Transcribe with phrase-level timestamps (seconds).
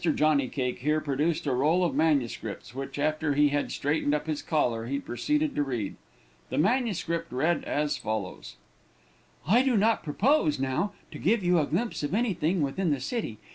[0.15, 4.41] Johnny Cake here produced a roll of manuscripts, which, after he had straightened up his
[4.41, 5.95] collar, he proceeded to read.
[6.49, 8.55] The manuscript read as follows:
[9.47, 13.37] "I do not propose, now, to give you a glimpse of anything within the city.